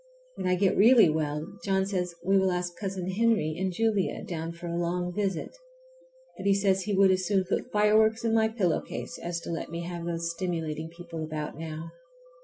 When 0.33 0.47
I 0.47 0.55
get 0.55 0.75
really 0.75 1.09
well 1.11 1.45
John 1.63 1.85
says 1.85 2.15
we 2.25 2.39
will 2.39 2.49
ask 2.49 2.75
Cousin 2.75 3.07
Henry 3.11 3.53
and 3.55 3.71
Julia 3.71 4.23
down 4.23 4.51
for 4.51 4.65
a 4.65 4.75
long 4.81 5.13
visit; 5.13 5.55
but 6.37 6.47
he 6.47 6.55
says 6.55 6.81
he 6.85 6.95
would 6.95 7.11
as 7.11 7.27
soon 7.27 7.43
put 7.43 7.71
fire 7.71 7.95
works 7.95 8.25
in 8.25 8.33
my 8.33 8.47
pillow 8.47 8.81
case 8.81 9.19
as 9.19 9.39
to 9.41 9.51
let 9.51 9.69
me 9.69 9.83
have 9.83 10.05
those 10.07 10.31
stimulating 10.31 10.89
people 10.89 11.23
about 11.23 11.55
now. 11.55 11.91